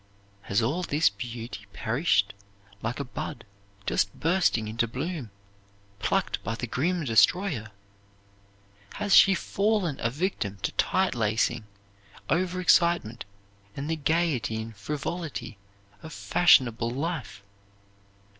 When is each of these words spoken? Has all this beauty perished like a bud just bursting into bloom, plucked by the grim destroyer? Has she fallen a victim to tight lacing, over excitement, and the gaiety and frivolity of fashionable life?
Has 0.49 0.63
all 0.63 0.81
this 0.81 1.09
beauty 1.11 1.67
perished 1.73 2.33
like 2.81 2.99
a 2.99 3.03
bud 3.03 3.45
just 3.85 4.11
bursting 4.19 4.67
into 4.67 4.87
bloom, 4.87 5.29
plucked 5.99 6.43
by 6.43 6.55
the 6.55 6.65
grim 6.65 7.03
destroyer? 7.05 7.67
Has 8.95 9.15
she 9.15 9.35
fallen 9.35 9.97
a 9.99 10.09
victim 10.09 10.57
to 10.63 10.71
tight 10.71 11.13
lacing, 11.13 11.65
over 12.31 12.59
excitement, 12.59 13.25
and 13.77 13.87
the 13.87 13.95
gaiety 13.95 14.59
and 14.59 14.75
frivolity 14.75 15.59
of 16.01 16.13
fashionable 16.13 16.89
life? 16.89 17.43